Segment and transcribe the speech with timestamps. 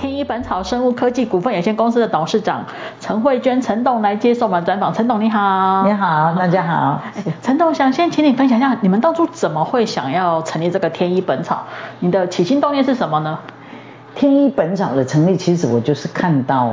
[0.00, 2.64] 天一本草生物科技股份有限公司的董事长
[3.00, 4.94] 陈慧娟陈董来接受我们专访。
[4.94, 7.02] 陈董你好，你好，大家好。
[7.42, 11.64] 陈董想先请你分享一下，你们当初怎么会想要成立这个天一本草？
[11.98, 13.40] 你的起心动念是什么呢？
[14.14, 16.72] 天一本草的成立，其实我就是看到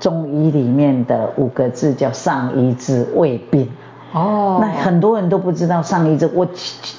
[0.00, 3.70] 中医里面的五个字叫上医治未病。
[4.12, 4.58] 哦。
[4.60, 6.44] 那很多人都不知道上医治，我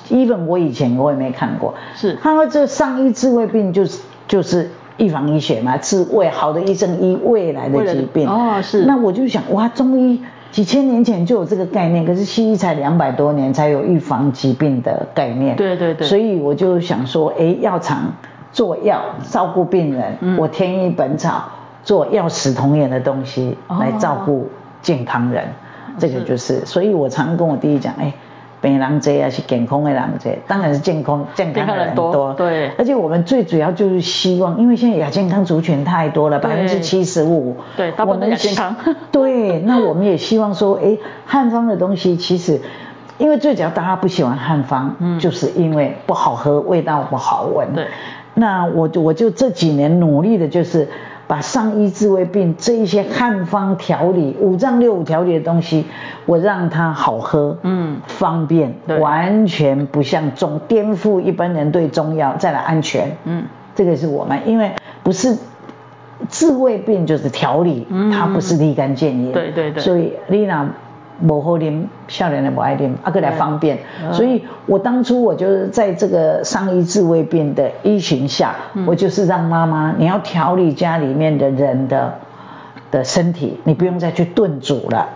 [0.08, 1.74] even 我以前我也没看过。
[1.94, 2.18] 是。
[2.24, 4.00] 他说这上医治未病就是
[4.30, 4.72] 就是。
[4.98, 8.28] 预防医学嘛，治未好的医生医未来的疾病。
[8.28, 8.86] 哦，是。
[8.86, 15.56] 那我就想，哇，中医几千年前就有这个概念，可是西医才两百多年才有预防疾病的概念。
[15.56, 16.08] 对对对。
[16.08, 18.14] 所以我就想说，哎，药厂
[18.52, 21.44] 做药照顾病人，嗯、我天一本草
[21.84, 24.50] 做药食同源的东西来照顾
[24.82, 26.66] 健康人，哦、这个就是。
[26.66, 28.14] 所以我常跟我弟弟讲，哎。
[28.62, 30.32] 病人多还是健康的人多？
[30.48, 32.12] 当然是健康健康的人多。
[32.12, 37.56] 多对，而且我们最主要就是希望，因为现在亚健康族群太多了，百分之七十五。
[37.76, 38.76] 对，大部分亚健康。
[39.12, 42.60] 对，那我们也希望说，哎，汉方的东西其实，
[43.18, 47.74] 因为最主要大家不喜欢汉方，嗯，就是因为不好喝，味道不好闻。
[47.74, 47.88] 对，
[48.34, 50.88] 那我我就这几年努力的就是。
[51.28, 55.86] 把上医治未病这一些汉方调理、五脏六腑调理的东西，
[56.26, 63.44] 我让它好喝，嗯，方便，完全不像中颠覆一般人对中药，再来安全，嗯，
[63.76, 64.72] 这个是我们，因为
[65.04, 65.38] 不是
[66.30, 70.70] 治胃病就是调理，嗯，它不是立竿见影，对对对，所以你呢？
[71.26, 82.14] 不好啉，少年的母爱啉，啊，个来方便，嗯、所以我当初我就是在这个上医治未病的疫情下，嗯、我就是让妈妈，你要调理家里面的人的
[82.92, 85.10] 的身体，你不用再去炖煮了，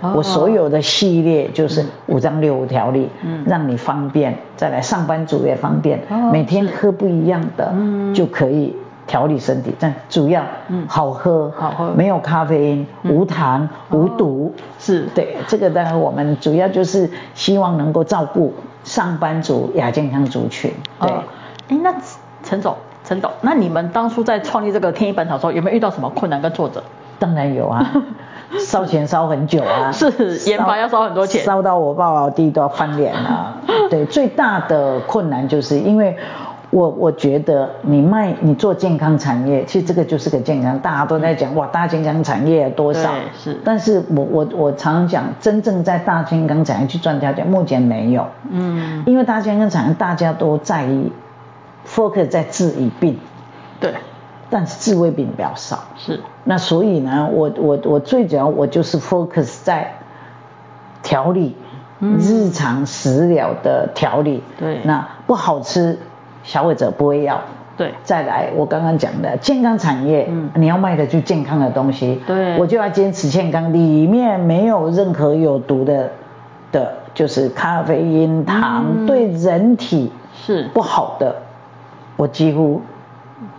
[0.00, 8.76] 哦、我所有的系列就是五脏六腑调理，嗯，让你方便，再来上班族也方便，哦、每天喝不一样的，嗯，就可以。
[9.08, 10.42] 调理身体，但主要
[10.86, 15.70] 好喝，好喝，没有咖啡因，无糖，无毒，是对这个。
[15.70, 18.52] 当然，我们主要就是希望能够照顾
[18.84, 20.70] 上班族亚健康族群。
[21.00, 21.10] 对，
[21.68, 21.94] 哎，那
[22.42, 26.82] 陈总，陈总，那你们当初在创立这个天一本草的时候，有没有遇到什么困难跟挫折？
[27.18, 27.90] 当然有啊，
[28.60, 33.56] 烧钱烧很久啊，是研发要烧很多钱，烧到我爸爸我弟都要翻脸了。
[33.88, 36.14] 对，最大的困难就是因为。
[36.70, 43.10] 我我觉得你卖你做健康产业，其实这个就是个健康，大家都在讲哇，大健康产业多少？
[43.38, 43.58] 是。
[43.64, 48.26] 但是我我我常常讲，真正在大健康产业去赚大钱，目前没有。
[48.50, 49.02] 嗯。
[49.06, 51.10] 因为大健康产业大家都在意
[51.86, 53.18] focus 在治已病。
[53.80, 53.94] 对。
[54.50, 55.78] 但是治未病比较少。
[55.96, 56.20] 是。
[56.44, 59.94] 那所以呢，我我我最主要我就是 focus 在
[61.02, 61.56] 调理，
[62.00, 64.42] 嗯、日常食疗的调理。
[64.58, 64.82] 对。
[64.84, 65.98] 那不好吃。
[66.48, 67.38] 消费者不会要，
[67.76, 76.10] 对，再来我刚刚讲的健康产业，嗯，你要卖的就健康的东西，对，我就要坚持健康，里面没有任何有毒的
[76.72, 80.70] 的，就是咖啡因、糖，嗯、对人体是。
[80.72, 81.36] 不好的，
[82.16, 82.80] 我几乎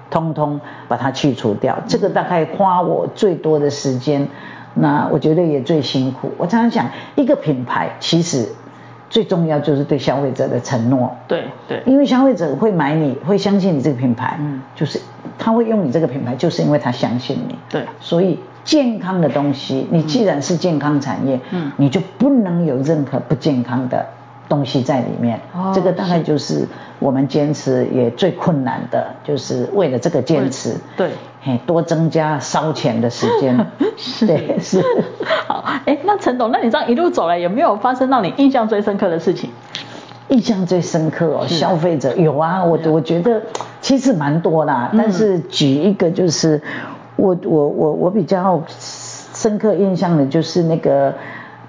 [0.10, 1.76] 通通把它去除掉。
[1.78, 4.28] 嗯、这个大概花我最多的时间，
[4.74, 6.32] 那我觉得也最辛苦。
[6.40, 8.50] 我常常想，一个品牌其实。
[9.10, 15.02] 最重要就是对消费者的承诺，对对，因为消费者会买你，会相信你这个品牌，嗯，就是
[15.38, 24.06] 他会用你这个品牌，就是因为他相信你，对，所以健康的东西，你既然是健康产业，嗯，你就不能有任何不健康的
[24.50, 26.68] 东西在里面，哦，这个大概就是
[27.00, 31.12] 我们坚持也最困难的，就是为了这个坚持，对。
[31.42, 33.66] 嘿，多增加烧钱的时间，
[33.96, 34.84] 是对是。
[35.48, 39.50] 好，哎，那陈董，那你这样一路走来，有没有发生让你印象最深刻的事情？
[40.28, 43.42] 印象最深刻哦，消费者有啊，我我觉得
[43.80, 46.62] 其实蛮多啦，但是举一个就是，
[47.16, 51.14] 我我我我比较深刻印象的就是那个。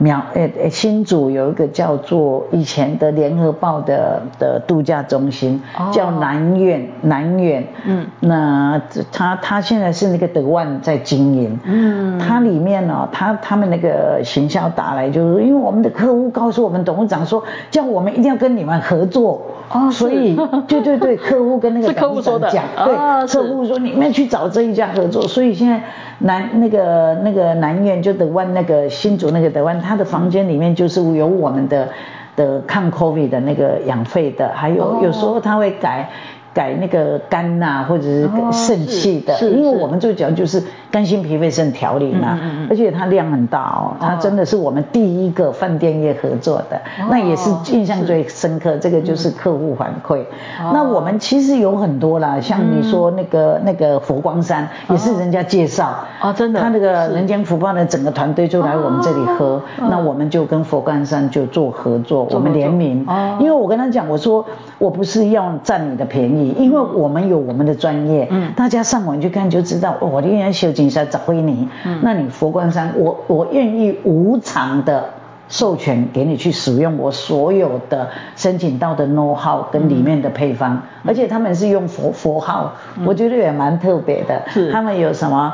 [0.02, 8.81] 苗诶诶，新竹有一个叫做以前的联合报的的度假中心，哦、叫南苑南苑，嗯，那
[9.12, 20.35] 他他现在是那个德万在经营，嗯，它里面呢、哦，他他们那个行销打来就是，因为我们的客户告诉我们董事长说，叫我们一定要跟你们合作，哦，所以
[20.67, 25.82] 对对对，客户跟那个 董事长讲，对，哦、客户说你们去找这一家合作，所以现在。
[26.20, 31.88] 南那个那个南院就德湾那个新竹那个德湾，他的房间里面就是有我们的
[32.37, 36.11] 的抗 COVID 的那个养肺的，还有有时候他会改
[36.52, 50.25] 改那个肝呐、啊，或者是肾气的，哦、因为我们最主要就是肝心脾肺肾调理嘛，嗯嗯嗯，而且它量很大哦，它真的是我们第一个饭店业合作的，哦、那也是印象最深刻，这个就是客户反馈。
[50.61, 64.44] 嗯、那我们其实有很多啦，像你说那个、嗯、那个佛光山也是人家介绍哦，真的，他那个人间福报的整个团队就来我们这里喝，哦、那我们就跟佛光山就做合作，我们联名，哦、因为我跟他讲，我说
[64.79, 66.39] 我不是要占你的便宜。
[66.48, 75.10] 因为我们有我们的专业，嗯，大家上网去看就知道，我愿意修金山找回你，嗯，那你佛光山，我我愿意无偿的
[75.48, 85.52] 授权给你去使用我所有的申请到的 know how 跟里面的配方，嗯、而且他们是用佛佛号，嗯、我觉得也蛮特别的，是，他们有什么，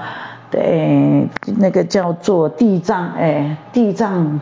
[0.50, 1.28] 对，
[1.58, 4.40] 那个叫做地藏，哎，地藏。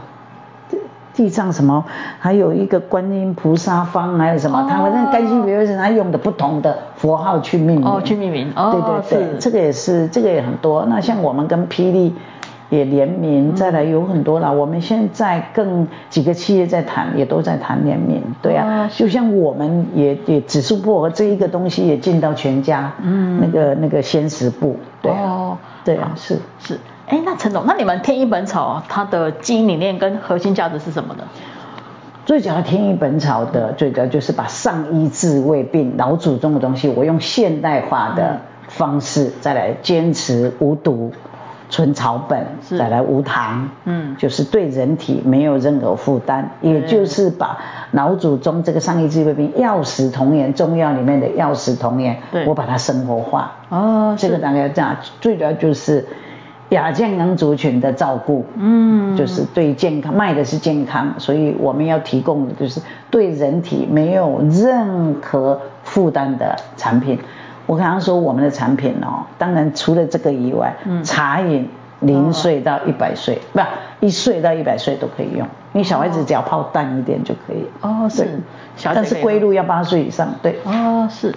[1.14, 1.84] 地藏什么，
[2.18, 4.60] 还有一个观音菩萨方，还有什么？
[4.60, 7.88] 哦、他反正甘心脾肺肾，他用的不同的佛号去命名。
[7.88, 8.52] 哦，去命名。
[8.56, 10.84] 哦，对对对，这个也是，这个也很多。
[10.86, 12.14] 那像我们跟霹雳
[12.70, 14.52] 也联名，嗯、再来有很多了。
[14.52, 18.20] 我们现在更几个企业在谈，也都在谈联名。
[18.42, 26.78] 对啊，哦、就像我们也也指数薄荷这一个东西也进到全家，嗯，那个那个鲜食部，对啊，哦、对啊，是是。
[27.06, 31.24] 哎，那陈总，那你们天一本草它的经营理念跟核心价值是什么呢？
[32.24, 41.12] 最主要天一本草的最主要就是把上医治未病老祖宗的东西，我用现代化的方式再来坚持无毒、
[41.68, 47.58] 纯草本，再来无糖，嗯，就是对人体没有任何负担，嗯、也就是把
[47.90, 52.16] 老祖宗这个上医治未病药食同源中药里面的药食同源，
[52.46, 53.52] 我把它生活化。
[53.68, 56.06] 哦，这个大概这样，最主要就是。
[56.70, 62.80] 亚健康族群的照顾，嗯，就是对健康卖的是健康，所以我们要提供的就是
[63.10, 67.18] 对人体没有任何负担的产品。
[67.66, 71.68] 我刚刚说我们的产品哦，当然除了这个以外，嗯，茶饮
[72.00, 73.60] 零岁到一百岁，不，
[74.00, 75.46] 一岁到一百岁都可以用。
[75.72, 77.64] 你小孩子只要泡淡一点就可以。
[77.80, 78.40] 哦，是，
[78.82, 80.58] 但是归路要八岁以上，对。
[80.64, 81.34] 哦，是。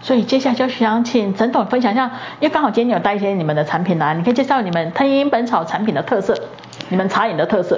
[0.00, 2.06] 所以接下来就想请陈总分享一下，
[2.40, 6.34] 因为刚好今天有带一些你们的产品来，你可以介绍你们天一本草产品的特色，
[6.88, 7.76] 你们茶饮的特色。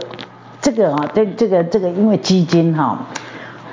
[0.60, 2.98] 这个啊，这这个这个，因为鸡精哈，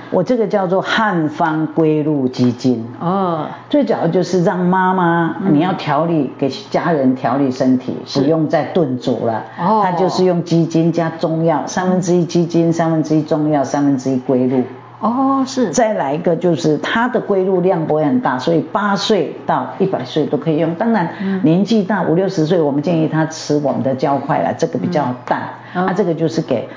[0.09, 14.63] 我这个叫做汉方归路鸡精哦，最主要就是让妈妈你要调理给家人调理身体，不用再炖煮了哦，它就是用鸡精加中药，三分之一鸡精，三分之一中药，三分之一归路。
[14.99, 15.69] 哦，是。
[15.69, 20.73] 再来一个就是它的归入量不会很大，所以八岁到一百岁都可以用。
[20.73, 21.07] 当然，
[21.43, 25.41] 年纪大五六十岁，我们建议他吃我们的胶块了，这个比较淡。
[25.73, 26.67] 那、嗯啊、这个就是给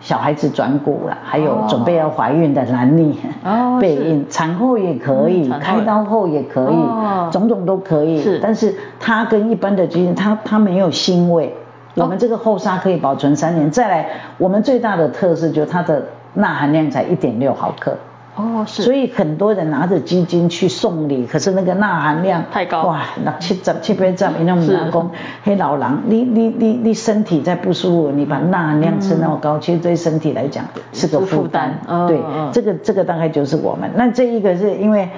[0.00, 8.22] 小孩子转骨了，还有准备要怀孕的男女，哦，备孕，产后也可以，嗯、开刀后也可以，哦、种种都可以。
[8.22, 8.38] 是。
[8.40, 11.52] 但是它跟一般的基因，它它没有腥味。
[11.96, 13.68] 我们这个后沙可以保存三年。
[13.72, 14.08] 再来，
[14.38, 16.04] 我们最大的特色就是它的。
[16.34, 17.96] 钠含量才一点六毫克。
[18.36, 22.84] 哦，是，所以很多人拿着鸡精去送礼，可是那个钠含量太高。
[22.84, 25.10] 哇，那七十七八十，因为我们老公，
[25.42, 31.70] 黑老狼，你你你你身体在不舒服，你把钠含量吃那么高，其实对身体来讲是个负担，
[32.06, 32.20] 对，
[32.52, 35.08] 这个这个大概就是我们，那这一个是因为。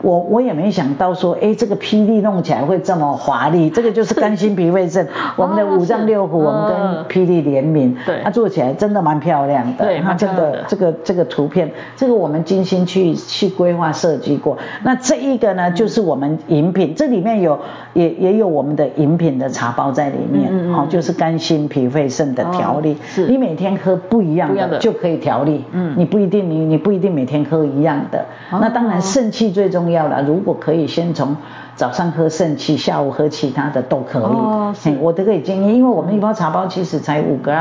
[0.00, 5.06] 我我也没想到说，哎，这个霹雳弄起来会这么华丽，这个就是肝心脾肺肾，
[5.36, 14.56] 我们的五脏六腑，我们跟霹雳联名，对，它做起来真的蛮漂亮的，对，它这个这个这个图片，这个我们精心去去规划设计过。
[14.82, 17.58] 那这一个呢，就是我们饮品，这里面有
[17.94, 31.34] 也也有我们的饮品的茶包在里面，好，就是肝心脾肺肾的调理，是，你每天喝不一样的就可以调理，嗯，你不一定你你不一定每天喝一样的，那当然肾气最重要了，如果可以先从
[31.74, 34.22] 早上喝肾气，下午喝其他的都可以。
[34.22, 37.56] 哦，我都可以建议，因为我们一包茶包其实才五个，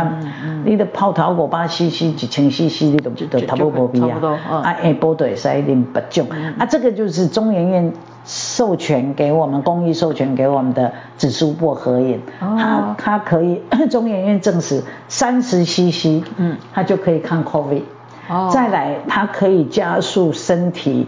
[0.66, 4.22] 你的泡桃果八 cc 几千 cc，你都都差不多不一样。
[4.22, 6.28] 啊，哎，波对，塞林不重。
[6.58, 7.94] 啊，这个就是中研院
[8.26, 12.20] 授权给我们，公益授权给我们的紫苏薄荷饮。
[12.42, 17.84] 它它可以， 中研院证实三十 cc，嗯，它就可以抗 COVID。
[18.28, 18.50] 哦。
[18.52, 21.08] 再来，它可以加速身体。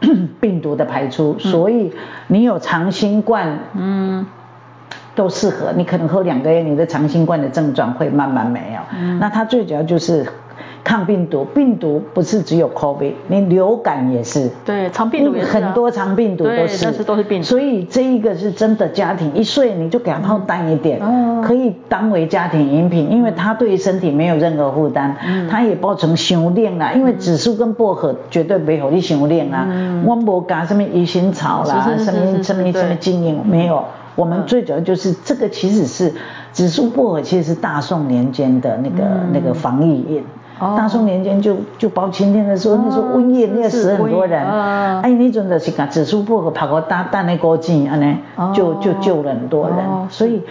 [0.40, 1.92] 病毒的排出，所以
[2.28, 4.26] 你有长新冠，嗯，
[5.14, 5.72] 都适合。
[5.76, 8.80] 你可能喝两个月，你的长新冠的症状会慢慢没有。
[8.98, 10.26] 嗯，那它最主要就是
[10.82, 14.50] 抗病毒，病毒不是只有 COVID，你流感也是。
[14.64, 15.52] 对，肠病毒也是、啊。
[15.52, 16.84] 很多肠病毒都是。
[16.84, 17.46] 但是都是病毒。
[17.46, 29.68] 所以这一个是真的家庭一岁你就给他泡淡一点，嗯、可以当为家庭饮品，因为它对于身体没有任何负担，嗯、它也包成修炼啦，因为紫苏跟薄荷绝对没有你修炼啊，
[30.06, 33.84] 我无加什么鱼腥草啦，什么什么什么精油没有。
[34.16, 36.12] 我们最主要就是这个，其实是
[36.52, 40.22] 紫苏薄荷，其实是大宋年间的那个、嗯、那个防疫饮。
[40.60, 44.44] 哦、大宋年间就就包青天的时候，哦、那时候瘟疫那死很多人。
[44.44, 48.16] 哦、哎，那种的是讲紫苏薄荷跑过大淡的锅剂，安尼
[48.54, 49.78] 就就救了很多人。
[49.78, 50.42] 哦、所以。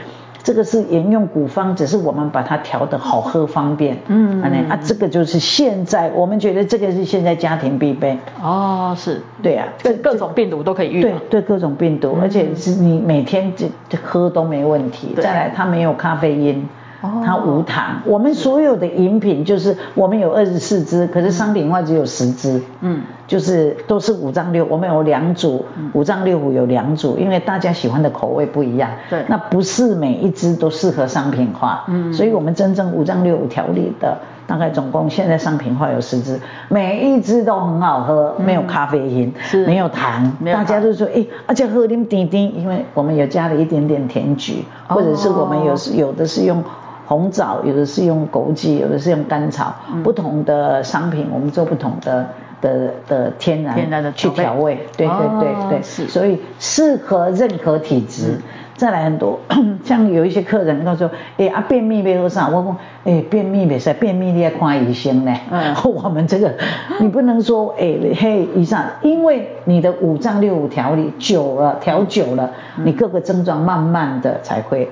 [0.42, 3.98] 这个是沿用古方，只是我们把它调的好喝方便。
[4.08, 8.18] 嗯，啊，这个就是现在我们觉得这个是现在家庭必备。
[8.42, 11.02] 哦，是，对啊，各各种病毒都可以遇。
[11.02, 15.14] 对对，各种病毒，而且是你每天就就喝都没问题。
[15.18, 16.68] 再来，它没有咖啡因。
[17.02, 36.38] 它无糖，我们所有的饮品就是我们有二十四支，可是商品化只有十支，嗯，就是都是五脏六，我们有两组，五脏六腑有两组，因为大家喜欢的口味不一样，对，那不是每一支都适合商品化，嗯，所以我们真正五脏六腑调理的，大概总共现在商品化有十支，
[36.68, 46.62] 每一支都很好喝，没有咖啡因，是，没有糖，大家都说哎，而且喝点点点，因为我们有加了一点点甜菊，或者是我们有有的是用。
[47.10, 52.28] 红枣有的是用枸杞，有的是用甘草，嗯、不同的商品我们做不同的
[52.62, 58.34] 的的天然天然的去调味，对对对对，是，所以适合任何体质。
[58.36, 58.42] 嗯、
[58.76, 59.40] 再来很多，
[59.84, 65.34] 像有一些客人他说，哎啊便秘没有啥，我说哎便秘没事，便秘你要看医生呢。
[65.50, 66.54] 嗯， 我们这个
[67.00, 74.88] 你不能说哎嘿医生，因为你的五脏六腑调理久了，调久了，嗯、你各个症状慢慢的才会。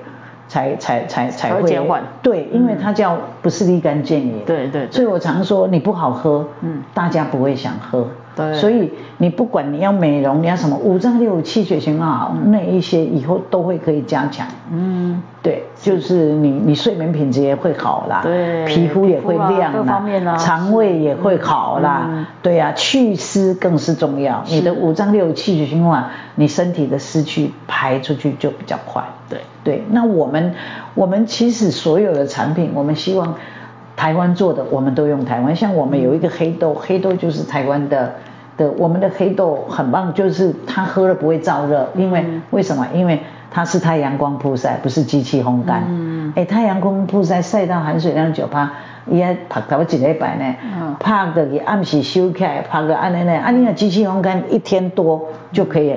[0.48, 19.84] 才才才才会减缓，对，因为它叫不是立竿见影，对对，所以我常说你不好喝，嗯，大家不会想喝，对，所以你不管你要美容，你要什么五脏六腑气血循环好，那一些以后都会可以加强，嗯，对，就是你你睡眠品质也会好啦，对，皮肤也会亮
[20.24, 29.04] 啦，肠胃也会好啦，对呀，祛湿更是重要，你的五脏六腑气血循环，你身体的湿气排出去就比较快。
[29.28, 30.54] 对对，那我们
[30.94, 33.34] 我们其实所有的产品，我们希望
[33.96, 35.54] 台湾做的，我们都用台湾。
[35.54, 38.14] 像我们有一个黑豆，黑豆就是台湾的
[38.56, 42.86] 的，我们的黑豆很棒，就是它喝了不会燥热，因为为什么？
[42.94, 43.20] 因为
[43.50, 45.84] 它是太阳光曝晒，不是机器烘干。
[45.88, 46.32] 嗯。
[46.34, 48.70] 哎，太阳光曝晒晒到含水量九趴，
[49.10, 50.54] 伊还拍到一礼拜呢。
[50.62, 50.96] 嗯。
[50.98, 55.96] 拍个给暗时收起来，拍个安尼呢，啊，你那机器烘干一天多就可以。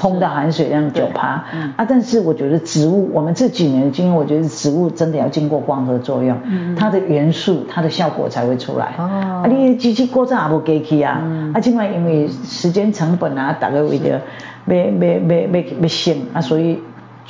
[0.00, 8.94] 烘的含水量九趴，嗯、啊，但是我觉得植物，我们这几年的经验，我觉得植物真的要经过光合作用，嗯、它的元素，它的效果才会出来。
[8.96, 16.78] 哦，啊，你机器过早也不给去啊，嗯、啊，另外因为时间成本啊，大概为着要要要要要省啊，所以。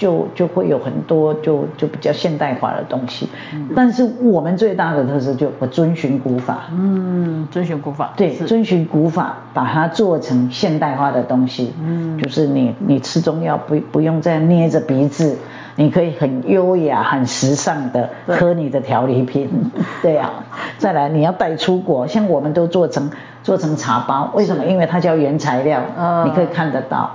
[0.00, 15.36] 就就会有很多就就比较现代化的东西，嗯、但是我们最大的特色就我遵循古法，嗯，遵循古法，对，遵循古法把它做成现代化的东西，嗯，就是你你吃中药不不用再捏着鼻子，
[15.76, 19.50] 你可以很优雅很时尚的喝你的调理品，
[20.00, 23.10] 对呀、啊，再来你要带出国，像我们都做成
[23.42, 24.64] 做成茶包，为什么？
[24.64, 27.14] 因为它叫原材料，嗯，你可以看得到。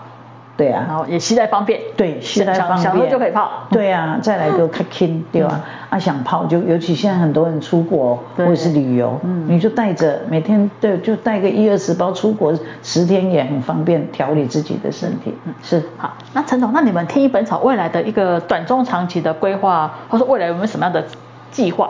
[0.57, 3.51] 对啊，然后也携带方便，对，携带方便，想喝就可以泡。
[3.69, 5.61] 对啊，再来就开轻，对吧？
[5.89, 15.33] 啊，想泡就，尤其现在很多人出国或者是旅游，嗯，你就带着每天对，就带个一二十包出国十天也很方便调理自己的身体。
[15.45, 15.83] 嗯，是。
[15.97, 21.03] 好，那陈总，那你们天一本草未来的一个短中长期的规划，或者未来有没有什么样的
[21.51, 21.89] 计划？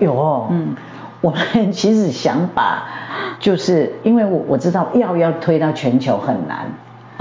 [0.00, 0.74] 有，嗯，
[1.20, 2.82] 我们其实想把，
[3.38, 6.66] 就是因为我我知道药要推到全球很难。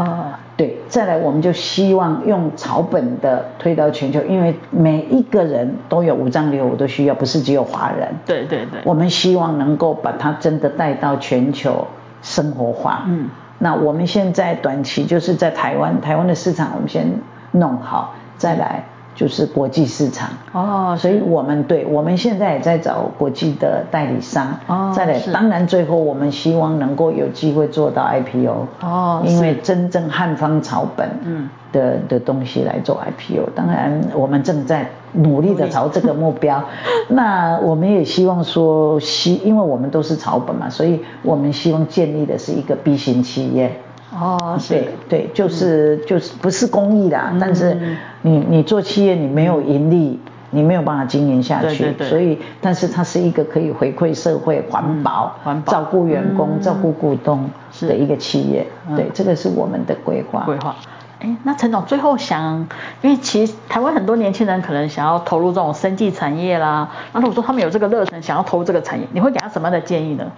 [0.05, 8.07] 啊，对，再来我们就希望用草本的推到全球，因为每一个人都有五脏六腑都需要，不是只有华人。
[8.25, 8.81] 对对对。
[8.83, 11.87] 我们希望能够把它真的带到全球
[12.21, 13.03] 生活化。
[13.07, 13.29] 嗯。
[13.59, 17.07] 那我们现在短期就是在台湾，台湾的市场我们先
[17.51, 18.83] 弄好，再来。
[19.23, 20.27] 就是国际市场。
[20.51, 24.59] 哦，所以我们对，我们现在也在找国际的代理商。
[24.67, 31.49] 哦，再来，当然最后我们希望能够有机会做到 IPO 哦，因为真正汉方草本嗯。
[31.71, 36.63] 的的东西来做 IPO，当然我们正在努力的朝这个目标，
[37.09, 43.79] 那我们也希望说希，因为我们都是草本嘛，所以我们希望建立的是一个 B 型企业。
[44.13, 47.75] 哦，对对，就是就是不是公益啦，但是
[48.21, 50.19] 你你做企业你没有盈利，
[50.51, 51.65] 你没有办法经营下去。
[51.65, 52.09] 对对对。
[52.09, 57.49] 所以，但是它是一个可以回馈社会、环保、环保、照顾员工、照顾股东
[57.81, 58.67] 的一个企业。
[58.95, 60.41] 对，这个是我们的规划。
[60.41, 60.75] 规划。
[61.19, 62.67] 哎，那陈总最后想，
[63.01, 70.31] 因为其实台湾很多年轻人可能想要投入这种生技产业啦，那如果说他们有这个热忱，想要投入这个产业，你会给他什么样的建议呢？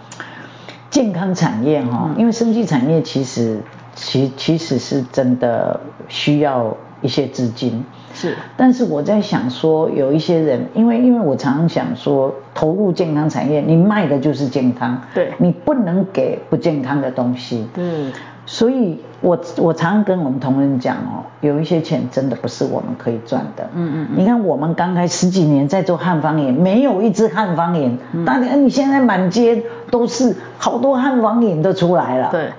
[0.96, 3.60] 健康产业哈，因为生技产业其实
[3.96, 7.84] 其其实是真的需要一些资金，
[8.14, 8.34] 是。
[8.56, 17.84] 但是我在想说，有一些人，因为因为我常常想说，投入健康产业，你卖的就是健康，对，你不能给不健康的东西，对。
[18.46, 23.68] 所以我我常常跟我们同仁讲哦，有一些钱真的不是我们可以赚的。
[23.74, 24.08] 嗯嗯。
[24.16, 27.98] 你看我们刚开十几年在做汉方眼，没有一只汉方眼。
[28.14, 28.24] 嗯。
[28.24, 32.30] 大家你现在满街都是好多汉方眼都出来了。
[32.32, 32.52] 对。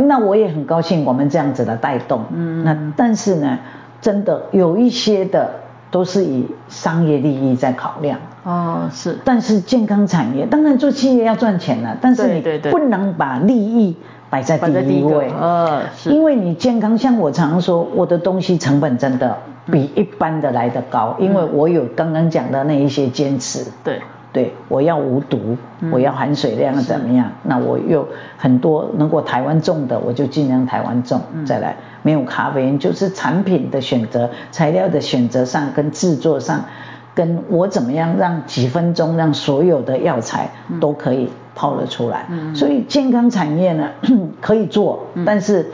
[0.00, 2.24] 那我也很高兴我们这样子的带动。
[2.32, 2.64] 嗯。
[2.64, 3.58] 那但是呢，
[4.00, 5.50] 真的有一些的
[5.90, 8.18] 都是以商业利益在考量。
[8.44, 9.18] 哦，是。
[9.24, 13.96] 但是健康产业，当然做企业要赚钱了，但是你不能把利益。
[14.30, 19.36] 摆在第一位，呃，是，因为你健康，像我常常说，我的东西成本真的
[19.70, 24.00] 比一般的来得高，因为我有刚刚讲的那一些坚持，对，
[24.32, 25.58] 对，我要无毒，
[25.90, 28.08] 我要含水量怎么样，那我有
[28.38, 31.76] 很多如果台湾种的，我就尽量台湾种，再来。
[32.04, 36.64] 没有咖啡因，就是产品的选择、材料的选择上跟制作上，
[37.14, 40.50] 跟我怎么样让几分钟让所有的药材
[40.80, 41.28] 都可以。
[41.54, 43.90] 泡了出来，所以健康产业呢
[44.40, 45.70] 可以做，但是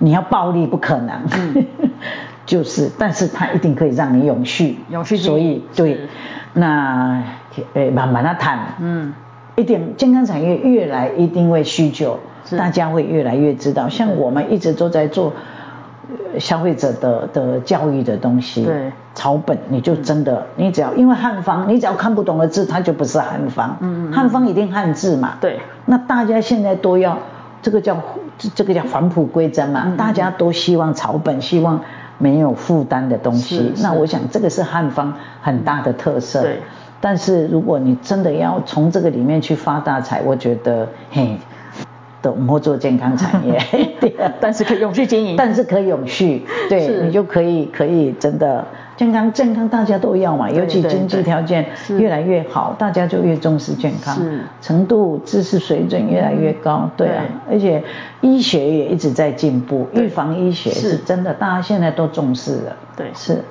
[0.00, 1.22] 你要暴利不可能，
[2.44, 5.16] 就是，但是它一定可以让你永续，永续。
[5.16, 6.00] 所以对，
[6.54, 7.22] 那
[7.74, 9.14] 诶慢慢的谈，嗯，
[9.54, 12.18] 一点健康产业越来一定会需求，
[12.58, 15.32] 大家会越来越知道，像我们一直都在做。
[16.38, 23.76] 消费者的的教育的东西，对，草本你就真的，你只要因为汉方，你只要看不懂的字，它就不是汉方。
[23.80, 24.12] 嗯嗯。
[24.12, 25.34] 汉方一定汉字嘛。
[25.40, 25.60] 对。
[25.86, 27.18] 那大家现在都要
[27.62, 27.96] 这个叫
[28.54, 31.80] 这个叫返璞归真嘛，大家都希望草本，希望
[32.18, 33.72] 没有负担的东西。
[33.82, 36.42] 那我想这个是汉方很大的特色。
[36.42, 36.60] 对。
[37.00, 41.38] 但是如果你真的要从这个里面去发大财，我觉得嘿。
[42.24, 43.58] 懂或做健康产业，
[44.40, 51.66] 但是可以永续经营，但是可以永续，对，你就可以可以真的健康健康大家都要嘛，尤其经济条件
[51.98, 54.16] 越来越好，大家就越重视健康，
[54.62, 57.84] 程度知识水准越来越高，对啊，而且
[58.22, 60.96] 医学也一直在进步，预防医学是。
[60.96, 63.44] 真的，大家现在都重视了，对，是。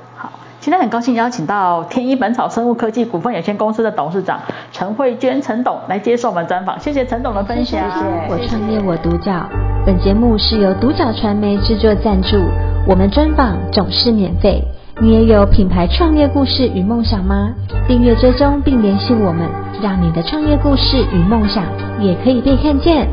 [0.64, 4.40] 今天很高兴邀请到天一本草生物科技股份有限公司的董事长
[4.72, 7.82] 陈慧娟陈董来接受我们专访，谢谢陈董的分享。
[7.92, 8.06] 谢谢。
[8.30, 9.46] 我创业我独角，
[9.86, 12.38] 本节目是由独角传媒制作赞助，
[12.88, 14.64] 我们专访总是免费。
[15.02, 17.50] 你也有品牌创业故事与梦想吗？
[17.86, 19.46] 订阅追踪并联系我们，
[19.82, 21.66] 让你的创业故事与梦想
[22.00, 23.06] 也可以被看见。